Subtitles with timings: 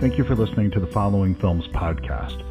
[0.00, 2.42] Thank you for listening to the Following Films podcast.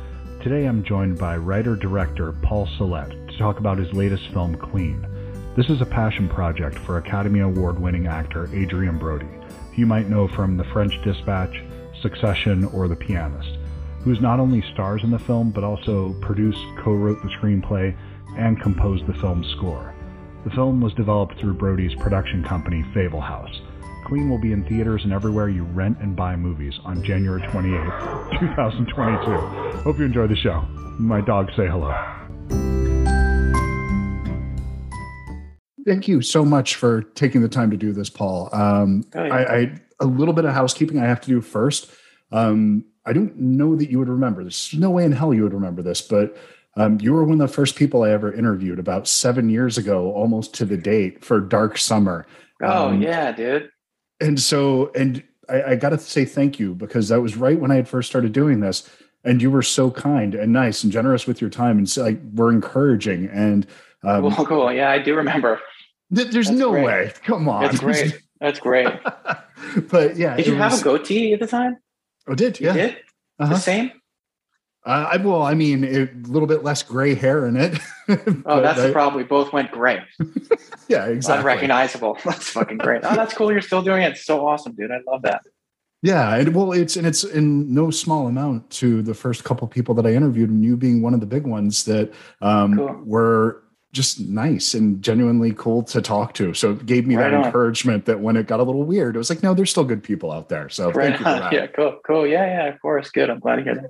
[0.43, 5.03] Today I'm joined by writer director Paul Solet to talk about his latest film, Clean.
[5.55, 10.09] This is a passion project for Academy Award winning actor Adrien Brody, who you might
[10.09, 11.63] know from The French Dispatch,
[12.03, 13.57] Succession, or The Pianist,
[14.03, 17.97] who's not only stars in the film but also produced, co wrote the screenplay,
[18.37, 19.95] and composed the film's score.
[20.43, 23.59] The film was developed through Brody's production company, Fable House
[24.09, 28.39] Clean will be in theaters and everywhere you rent and buy movies on January 28th,
[28.39, 29.77] 2022.
[29.83, 30.61] Hope you enjoy the show.
[30.97, 31.93] My dogs say hello.
[35.85, 38.49] Thank you so much for taking the time to do this, Paul.
[38.51, 39.31] Um, oh, yeah.
[39.31, 41.91] I, I, a little bit of housekeeping I have to do first.
[42.31, 44.71] Um, I don't know that you would remember this.
[44.71, 46.35] There's no way in hell you would remember this, but
[46.77, 50.11] um, you were one of the first people I ever interviewed about seven years ago,
[50.13, 52.25] almost to the date for Dark Summer.
[52.59, 53.69] Oh um, yeah, dude
[54.19, 57.71] and so and I, I got to say thank you because that was right when
[57.71, 58.89] I had first started doing this,
[59.23, 62.19] and you were so kind and nice and generous with your time, and so, like
[62.33, 63.65] were encouraging and.
[64.01, 64.71] Um, well, cool.
[64.71, 65.59] Yeah, I do remember.
[66.15, 66.85] Th- there's That's no great.
[66.85, 67.13] way.
[67.23, 67.63] Come on.
[67.63, 68.21] That's great.
[68.39, 68.87] That's great.
[69.89, 71.77] but yeah, did you was, have a goatee at the time?
[72.27, 72.73] Oh, did yeah.
[72.73, 72.97] You did
[73.39, 73.53] uh-huh.
[73.53, 73.91] the same?
[74.85, 77.77] Uh, I, well, I mean, a little bit less gray hair in it.
[78.45, 79.21] oh, that's I, the problem.
[79.21, 80.01] We both went gray.
[80.87, 81.51] yeah, exactly.
[81.51, 82.17] Unrecognizable.
[82.25, 83.01] That's fucking great.
[83.03, 83.51] Oh, that's cool.
[83.51, 84.13] You're still doing it.
[84.13, 84.91] It's so awesome, dude.
[84.91, 85.43] I love that.
[86.01, 89.93] Yeah, and well, it's and it's in no small amount to the first couple people
[89.95, 93.01] that I interviewed, and you being one of the big ones that um, cool.
[93.03, 96.53] were just nice and genuinely cool to talk to.
[96.53, 97.45] So it gave me right that on.
[97.45, 100.03] encouragement that when it got a little weird, it was like, no, there's still good
[100.03, 100.69] people out there.
[100.69, 101.53] So right thank you for that.
[101.53, 102.25] Yeah, cool, cool.
[102.25, 103.09] Yeah, yeah, of course.
[103.09, 103.29] Good.
[103.29, 103.89] I'm glad to hear that.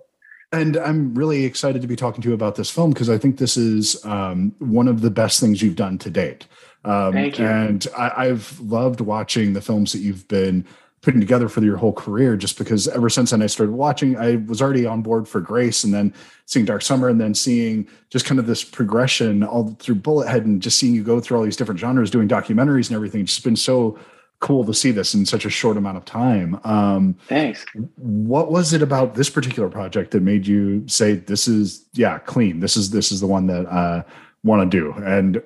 [0.52, 3.38] And I'm really excited to be talking to you about this film because I think
[3.38, 6.48] this is um, one of the best things you've done to date.
[6.86, 7.46] Um, Thank you.
[7.46, 10.66] And I, have loved watching the films that you've been
[11.02, 14.38] putting together for your whole career just because ever since then I started watching, I
[14.38, 16.14] was already on board for Grace and then
[16.46, 20.62] seeing Dark Summer and then seeing just kind of this progression all through Bullethead and
[20.62, 23.22] just seeing you go through all these different genres, doing documentaries and everything.
[23.22, 23.98] It's just been so
[24.40, 26.60] cool to see this in such a short amount of time.
[26.64, 27.66] Um, Thanks.
[27.98, 32.60] What was it about this particular project that made you say this is yeah clean?
[32.60, 34.04] This is this is the one that I
[34.44, 34.94] want to do.
[35.04, 35.42] And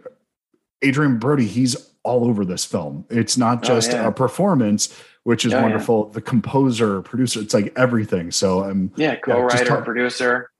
[0.85, 3.05] Adrien Brody, he's all over this film.
[3.09, 4.07] It's not oh, just oh, yeah.
[4.07, 6.05] a performance, which is oh, wonderful.
[6.07, 6.13] Yeah.
[6.13, 8.31] The composer, producer, it's like everything.
[8.31, 10.51] So I'm um, yeah, co-writer, yeah, talk, producer.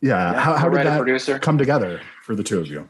[0.00, 1.38] Yeah, how, how did that producer.
[1.38, 2.88] come together for the two of you?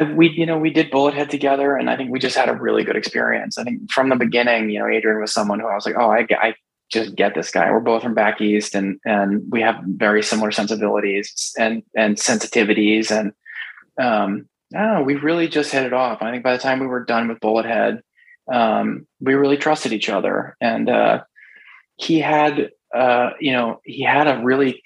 [0.00, 2.84] We you know we did bullethead together and i think we just had a really
[2.84, 3.58] good experience.
[3.58, 6.10] I think from the beginning you know adrien was someone who i was like oh
[6.10, 6.54] i, I
[6.90, 7.70] just get this guy.
[7.70, 13.10] We're both from back east and and we have very similar sensibilities and and sensitivities
[13.10, 13.32] and
[14.04, 16.20] um i don't know we really just hit it off.
[16.20, 18.00] I think by the time we were done with bullethead
[18.52, 20.56] um we really trusted each other.
[20.60, 21.22] And uh
[21.96, 24.82] he had uh you know he had a really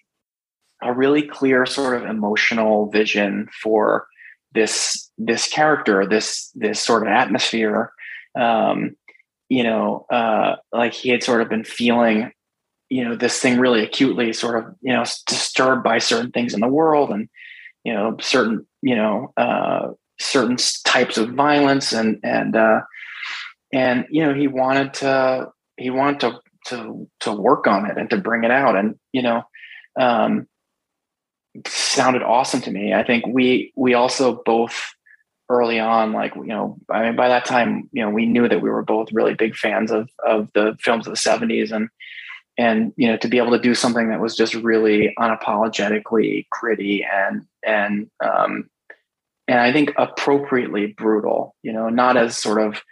[0.82, 4.06] a really clear sort of emotional vision for
[4.54, 7.92] this this character, this this sort of atmosphere.
[8.38, 8.97] Um,
[9.48, 12.32] you know, uh, like he had sort of been feeling,
[12.88, 16.60] you know, this thing really acutely, sort of, you know, disturbed by certain things in
[16.60, 17.28] the world, and
[17.84, 19.88] you know, certain, you know, uh,
[20.19, 22.81] certain types of violence, and and uh,
[23.72, 28.09] and you know, he wanted to he wanted to to to work on it and
[28.10, 29.43] to bring it out, and you know,
[30.00, 30.47] um,
[31.66, 32.94] sounded awesome to me.
[32.94, 34.94] I think we we also both
[35.48, 38.62] early on, like you know, I mean, by that time, you know, we knew that
[38.62, 41.88] we were both really big fans of of the films of the '70s, and
[42.59, 47.04] and you know, to be able to do something that was just really unapologetically gritty
[47.04, 48.69] and and um,
[49.47, 51.54] and I think appropriately brutal.
[51.62, 52.82] You know, not as sort of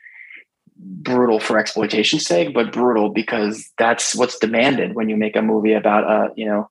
[0.76, 5.72] brutal for exploitation's sake, but brutal because that's what's demanded when you make a movie
[5.72, 6.68] about a you know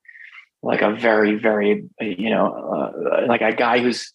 [0.64, 4.14] like a very very you know uh, like a guy who's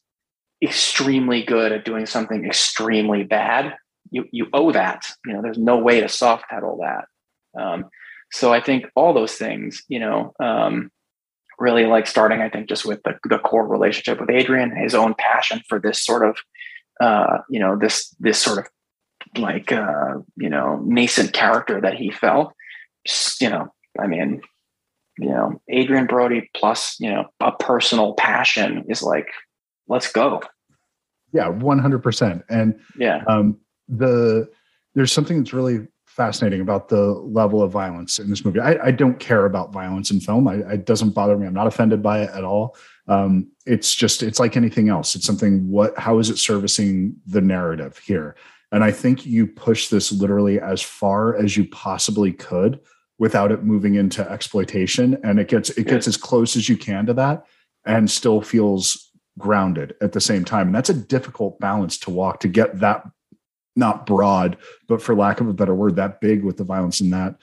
[0.62, 3.74] extremely good at doing something extremely bad
[4.10, 5.04] you you owe that.
[5.24, 7.60] You know there's no way to soft pedal that.
[7.60, 7.86] Um,
[8.32, 10.90] so i think all those things you know um,
[11.58, 15.14] really like starting i think just with the, the core relationship with adrien his own
[15.18, 16.36] passion for this sort of
[17.00, 18.66] uh, you know this this sort of
[19.38, 22.52] like uh, you know nascent character that he felt.
[23.40, 24.42] You know i mean
[25.18, 29.28] you know, Adrien Brody plus, you know, a personal passion is like,
[29.88, 30.42] let's go.
[31.32, 32.42] Yeah, 100%.
[32.48, 33.58] And yeah, um,
[33.88, 34.48] the,
[34.94, 38.60] there's something that's really fascinating about the level of violence in this movie.
[38.60, 40.48] I, I don't care about violence in film.
[40.48, 41.46] I, it doesn't bother me.
[41.46, 42.76] I'm not offended by it at all.
[43.06, 45.14] Um, it's just, it's like anything else.
[45.14, 48.34] It's something, what, how is it servicing the narrative here?
[48.72, 52.80] And I think you push this literally as far as you possibly could
[53.18, 55.18] without it moving into exploitation.
[55.24, 57.46] And it gets it gets as close as you can to that
[57.84, 60.68] and still feels grounded at the same time.
[60.68, 63.06] And that's a difficult balance to walk to get that
[63.76, 64.56] not broad
[64.88, 67.36] but for lack of a better word that big with the violence in that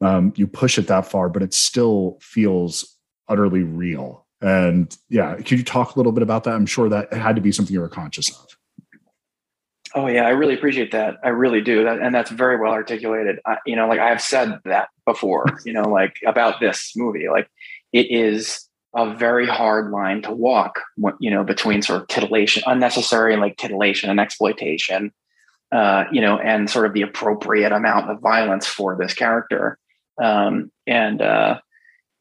[0.00, 2.96] um, you push it that far but it still feels
[3.28, 4.24] utterly real.
[4.40, 6.54] And yeah could you talk a little bit about that?
[6.54, 8.56] I'm sure that had to be something you were conscious of
[9.94, 11.16] Oh yeah, I really appreciate that.
[11.24, 11.84] I really do.
[11.84, 13.40] That, and that's very well articulated.
[13.44, 15.46] I, you know, like I've said that before.
[15.64, 17.48] You know, like about this movie, like
[17.92, 20.80] it is a very hard line to walk.
[21.18, 25.12] You know, between sort of titillation, unnecessary like titillation and exploitation.
[25.72, 29.78] Uh, you know, and sort of the appropriate amount of violence for this character.
[30.20, 31.60] Um, and uh,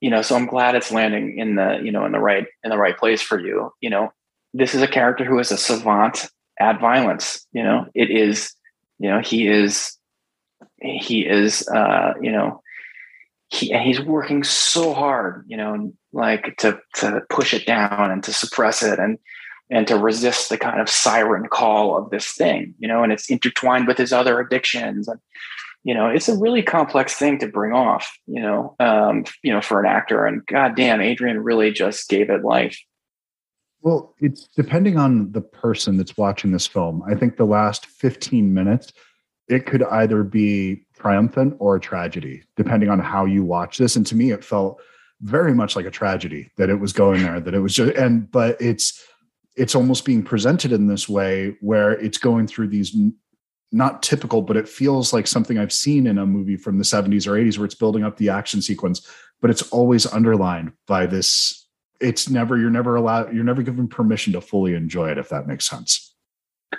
[0.02, 2.70] you know, so I'm glad it's landing in the you know in the right in
[2.70, 3.72] the right place for you.
[3.82, 4.14] You know,
[4.54, 6.30] this is a character who is a savant
[6.60, 7.46] add violence.
[7.52, 8.54] You know, it is,
[9.00, 9.98] you know, he is,
[10.82, 12.62] he is, uh, you know,
[13.50, 18.24] he and he's working so hard, you know, like to to push it down and
[18.24, 19.18] to suppress it and
[19.72, 23.30] and to resist the kind of siren call of this thing, you know, and it's
[23.30, 25.20] intertwined with his other addictions and
[25.84, 29.62] you know, it's a really complex thing to bring off, you know, um, you know,
[29.62, 30.26] for an actor.
[30.26, 32.78] And god damn, Adrien really just gave it life.
[33.82, 37.02] Well, it's depending on the person that's watching this film.
[37.08, 38.92] I think the last 15 minutes,
[39.48, 43.96] it could either be triumphant or a tragedy, depending on how you watch this.
[43.96, 44.82] And to me, it felt
[45.22, 48.30] very much like a tragedy that it was going there, that it was just, and,
[48.30, 49.04] but it's,
[49.56, 52.96] it's almost being presented in this way where it's going through these
[53.72, 57.28] not typical, but it feels like something I've seen in a movie from the 70s
[57.28, 59.08] or 80s where it's building up the action sequence,
[59.42, 61.59] but it's always underlined by this
[62.00, 65.48] it's never you're never allowed you're never given permission to fully enjoy it if that
[65.48, 66.16] makes sense.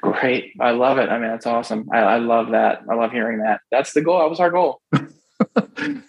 [0.00, 0.52] Great.
[0.60, 1.08] I love it.
[1.08, 1.88] I mean that's awesome.
[1.92, 2.82] I, I love that.
[2.90, 3.60] I love hearing that.
[3.70, 4.20] That's the goal.
[4.20, 4.80] That was our goal.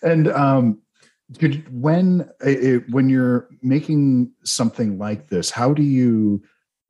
[0.04, 0.80] And um
[1.40, 6.44] could, when it, when you're making something like this how do you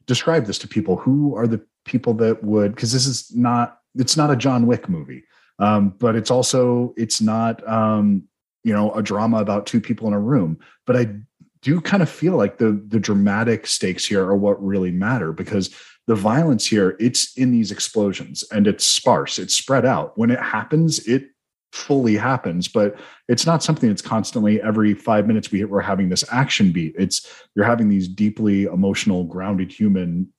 [0.08, 0.96] describe this to people?
[0.98, 4.88] Who are the people that would because this is not it's not a john wick
[4.88, 5.24] movie
[5.62, 8.24] um, but it's also it's not um,
[8.64, 10.60] you know a drama about two people in a room.
[10.86, 11.16] But i
[11.62, 15.74] do kind of feel like the the dramatic stakes here are what really matter because
[16.08, 20.18] the violence here it's in these explosions and it's sparse it's spread out.
[20.18, 21.30] When it happens it
[21.72, 23.00] fully happens but
[23.30, 26.94] it's not something that's constantly every five minutes we, we're having this action beat.
[26.98, 27.26] It's
[27.56, 30.34] you're having these deeply emotional grounded human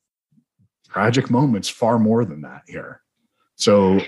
[0.88, 3.00] tragic moments far more than that here.
[3.56, 3.98] So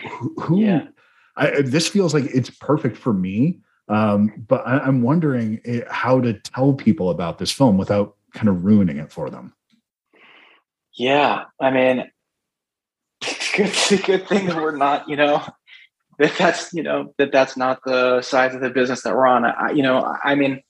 [0.40, 0.88] who yeah.
[1.36, 6.20] I, this feels like it's perfect for me um, but I, am wondering eh, how
[6.20, 9.54] to tell people about this film without kind of ruining it for them.
[10.96, 12.10] Yeah, I mean,
[13.22, 15.42] it's a good thing that we're not, you know,
[16.18, 19.44] that that's you know that that's not the size of the business that we're on.
[19.44, 20.62] I, you know, I mean,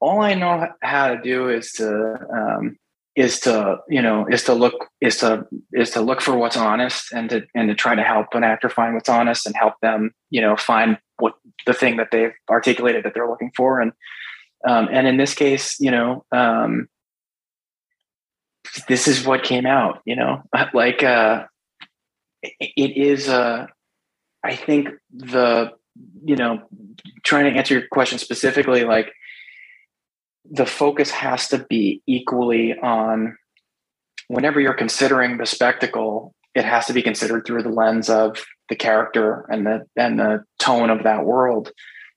[0.00, 2.78] all I know how to do is to um,
[3.16, 7.12] is to you know is to look is to is to look for what's honest
[7.12, 10.12] and to and to try to help an actor find what's honest and help them
[10.30, 10.96] you know find
[11.66, 13.80] the thing that they've articulated that they're looking for.
[13.80, 13.92] And
[14.66, 16.88] um, and in this case you know um,
[18.88, 20.42] this is what came out you know
[20.74, 21.44] like uh,
[22.42, 23.66] it is uh,
[24.44, 25.70] i think the
[26.24, 26.62] you know
[27.24, 29.12] trying to answer your question specifically like
[30.50, 33.36] the focus has to be equally on
[34.28, 38.76] whenever you're considering the spectacle it has to be considered through the lens of the
[38.76, 41.72] character and the and the tone of that world.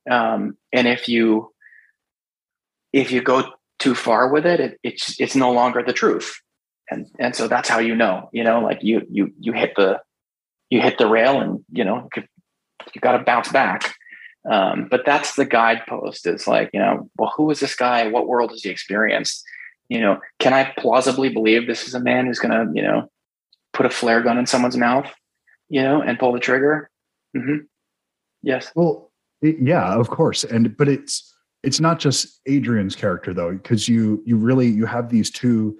[0.09, 1.51] Um, and if you
[2.93, 3.43] if you go
[3.79, 6.39] too far with it, it, it's it's no longer the truth.
[6.89, 9.99] And and so that's how you know, you know, like you you you hit the
[10.69, 13.95] you hit the rail and you know you got to bounce back.
[14.49, 16.27] Um, but that's the guidepost.
[16.27, 18.07] Is like you know, well, who is this guy?
[18.07, 19.43] What world has he experienced?
[19.89, 23.09] You know, can I plausibly believe this is a man who's going to you know
[23.73, 25.11] put a flare gun in someone's mouth?
[25.73, 26.91] You know, and pull the trigger.
[27.35, 27.65] Mm-hmm.
[28.43, 28.71] Yes.
[28.75, 29.11] Well,
[29.41, 30.43] yeah, of course.
[30.43, 35.09] And, but it's, it's not just Adrien's character though, because you, you really, you have
[35.09, 35.79] these two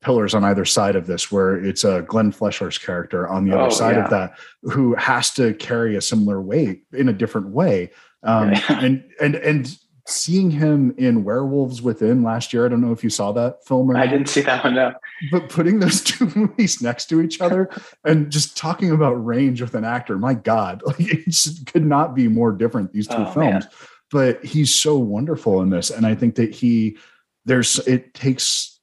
[0.00, 3.66] pillars on either side of this where it's a Glenn Fleshler's character on the other
[3.66, 4.04] oh, side yeah.
[4.04, 7.90] of that who has to carry a similar weight in a different way.
[8.22, 9.76] Um, and, and, and
[10.08, 12.64] seeing him in Werewolves Within last year.
[12.64, 14.10] I don't know if you saw that film or I not.
[14.10, 14.74] didn't see that one.
[14.74, 14.92] No.
[15.30, 17.68] But putting those two movies next to each other
[18.04, 21.34] and just talking about range with an actor, my God, like it
[21.66, 22.92] could not be more different.
[22.92, 23.68] These two oh, films, man.
[24.10, 26.96] but he's so wonderful in this, and I think that he
[27.44, 28.80] there's it takes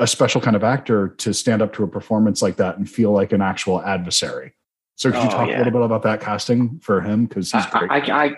[0.00, 3.12] a special kind of actor to stand up to a performance like that and feel
[3.12, 4.54] like an actual adversary.
[4.96, 5.56] So, could oh, you talk yeah.
[5.56, 7.26] a little bit about that casting for him?
[7.26, 7.90] Because he's great.
[7.90, 8.36] I, I, I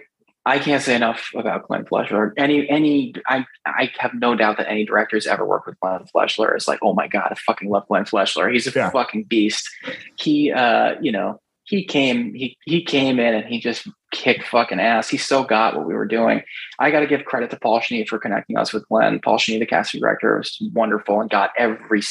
[0.60, 2.30] can't say enough about Glenn Fleshler.
[2.36, 6.56] Any, any, I, I have no doubt that any director's ever worked with Glenn Fleshler
[6.56, 8.52] is like, oh my god, I fucking love Glenn Fleshler.
[8.52, 8.90] He's a yeah.
[8.90, 9.68] fucking beast.
[10.14, 14.78] He, uh, you know, he came, he he came in and he just kicked fucking
[14.78, 15.08] ass.
[15.08, 16.42] He so got what we were doing.
[16.78, 19.18] I got to give credit to Paul Schnee for connecting us with Glenn.
[19.18, 22.02] Paul Schnee, the casting director, was wonderful and got every,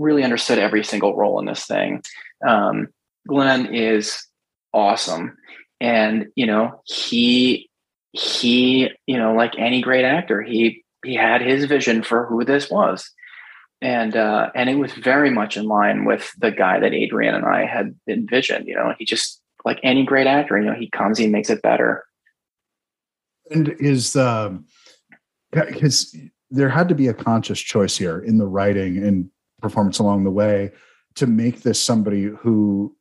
[0.00, 2.02] really understood every single role in this thing.
[2.44, 2.88] Um,
[3.28, 4.26] Glenn is
[4.74, 5.36] awesome,
[5.80, 7.70] and you know he
[8.18, 12.70] he, you know, like any great actor, he he had his vision for who this
[12.70, 13.10] was.
[13.82, 17.44] And uh, and it was very much in line with the guy that Adrien and
[17.44, 18.66] I had envisioned.
[18.66, 21.62] You know, he just like any great actor, you know, he comes, he makes it
[21.62, 22.04] better.
[23.50, 24.64] And is um
[25.50, 26.16] because
[26.50, 29.30] there had to be a conscious choice here in the writing and
[29.60, 30.72] performance along the way
[31.16, 32.94] to make this somebody who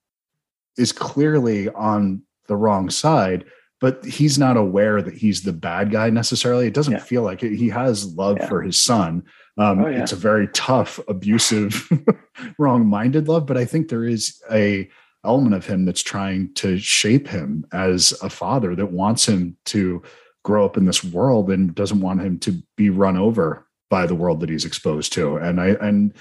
[0.77, 3.45] is clearly on the wrong side
[3.85, 6.65] but he's not aware that he's the bad guy necessarily.
[6.65, 6.99] It doesn't yeah.
[6.99, 7.55] feel like it.
[7.55, 8.47] He has love yeah.
[8.47, 9.23] for his son.
[9.59, 10.01] Um, oh, yeah.
[10.01, 11.87] It's a very tough, abusive,
[12.57, 14.89] wrong-minded love, but I think there is a
[15.23, 20.01] element of him that's trying to shape him as a father that wants him to
[20.43, 24.15] grow up in this world and doesn't want him to be run over by the
[24.15, 25.37] world that he's exposed to.
[25.37, 26.11] And I and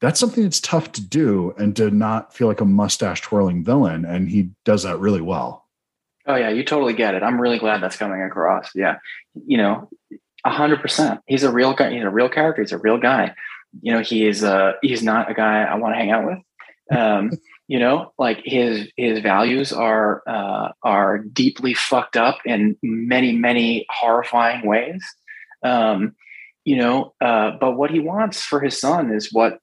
[0.00, 4.04] that's something that's tough to do and to not feel like a mustache twirling villain.
[4.04, 5.61] And he does that really well.
[6.26, 7.22] Oh yeah, you totally get it.
[7.22, 8.70] I'm really glad that's coming across.
[8.74, 8.98] Yeah,
[9.46, 9.88] you know,
[10.44, 11.20] a hundred percent.
[11.26, 11.92] He's a real guy.
[11.92, 12.62] He's a real character.
[12.62, 13.34] He's a real guy.
[13.80, 14.44] You know, he is.
[14.44, 16.38] Uh, he's not a guy I want to hang out with.
[16.90, 17.30] Um,
[17.68, 23.86] you know, like his his values are uh, are deeply fucked up in many many
[23.88, 25.02] horrifying ways.
[25.64, 26.14] Um,
[26.64, 29.58] you know, uh, but what he wants for his son is what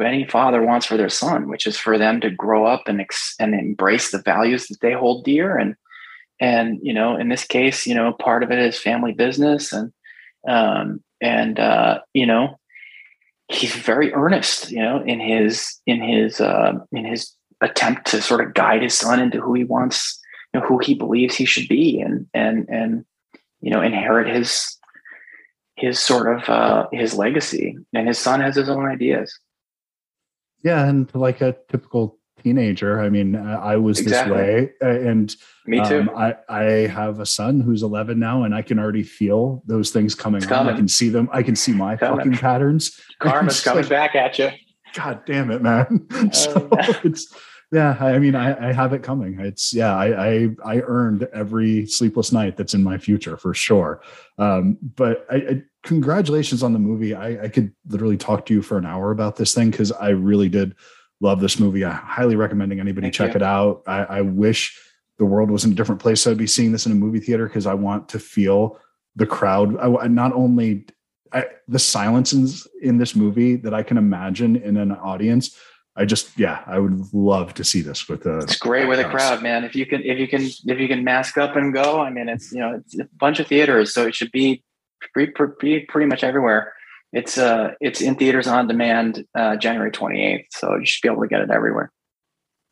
[0.00, 3.34] any father wants for their son, which is for them to grow up and ex-
[3.38, 5.56] and embrace the values that they hold dear.
[5.56, 5.76] And
[6.40, 9.92] and you know, in this case, you know, part of it is family business, and
[10.48, 12.58] um, and uh, you know,
[13.48, 18.40] he's very earnest, you know, in his in his uh, in his attempt to sort
[18.40, 20.18] of guide his son into who he wants,
[20.52, 23.04] you know, who he believes he should be, and and and
[23.60, 24.78] you know, inherit his
[25.76, 29.38] his sort of uh, his legacy, and his son has his own ideas.
[30.62, 34.36] Yeah, and like a typical teenager, I mean, I was exactly.
[34.36, 35.34] this way, and
[35.66, 36.00] me too.
[36.00, 39.90] Um, I I have a son who's 11 now, and I can already feel those
[39.90, 40.68] things coming on.
[40.68, 41.28] I can see them.
[41.32, 42.98] I can see my fucking patterns.
[43.20, 44.50] Karma's coming like, back at you.
[44.94, 46.06] God damn it, man!
[46.32, 46.68] so
[47.04, 47.34] it's
[47.74, 49.40] yeah i mean I, I, have it coming.
[49.40, 54.00] It's yeah I, I, I earned every sleepless night that's in my future for sure.
[54.38, 57.14] Um, but I, I, congratulations on the movie.
[57.14, 60.10] I, I could literally talk to you for an hour about this thing because i
[60.10, 60.74] really did
[61.20, 61.84] love this movie.
[61.84, 63.36] I highly recommending anybody Thank check you.
[63.36, 63.82] it out.
[63.86, 64.78] I, I wish
[65.18, 67.20] the world was in a different place so i'd be seeing this in a movie
[67.20, 68.78] theater because i want to feel
[69.16, 69.78] the crowd.
[69.78, 70.86] I, not only
[71.68, 75.56] the silences in this movie that i can imagine in an audience
[75.96, 78.38] I just yeah, I would love to see this with a.
[78.38, 79.64] It's great with a crowd, man.
[79.64, 82.28] If you can, if you can, if you can mask up and go, I mean,
[82.28, 84.64] it's you know, it's a bunch of theaters, so it should be
[85.12, 86.72] pretty, pretty, pretty much everywhere.
[87.12, 91.08] It's uh, it's in theaters on demand, uh, January twenty eighth, so you should be
[91.08, 91.92] able to get it everywhere.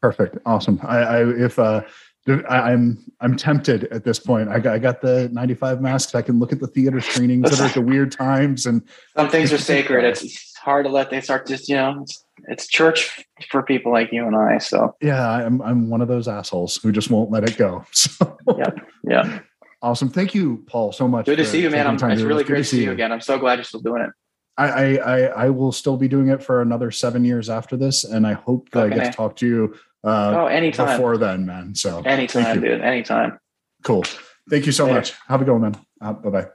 [0.00, 0.80] Perfect, awesome.
[0.82, 1.82] I, I if uh,
[2.28, 4.48] I'm I'm tempted at this point.
[4.48, 6.14] I got I got the 95 masks.
[6.14, 8.82] I can look at the theater screenings that are at the weird times, and
[9.16, 10.04] some things are sacred.
[10.04, 12.04] It's hard to let they start just you know
[12.48, 14.58] it's church for people like you and I.
[14.58, 17.84] So yeah, I'm I'm one of those assholes who just won't let it go.
[17.92, 18.70] So yeah,
[19.04, 19.40] yeah.
[19.82, 20.10] Awesome.
[20.10, 21.26] Thank you, Paul, so much.
[21.26, 21.86] Good to see you, man.
[21.86, 23.10] I'm, it's really great to see you again.
[23.10, 24.10] I'm so glad you're still doing it.
[24.56, 28.26] I, I I will still be doing it for another seven years after this, and
[28.26, 28.94] I hope that okay.
[28.94, 29.74] I get to talk to you.
[30.04, 31.74] Uh, oh, anytime before then, man.
[31.74, 32.80] So anytime, dude.
[32.80, 33.38] Anytime.
[33.82, 34.04] Cool.
[34.50, 34.96] Thank you so Later.
[34.96, 35.14] much.
[35.28, 35.76] Have a good one, man.
[36.00, 36.46] Uh, bye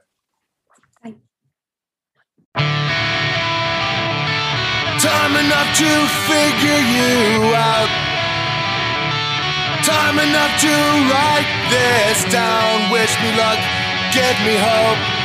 [2.54, 2.87] bye.
[5.00, 5.90] Time enough to
[6.26, 7.88] figure you out.
[9.84, 10.74] Time enough to
[11.08, 12.90] write this down.
[12.90, 13.60] Wish me luck,
[14.12, 15.17] give me hope.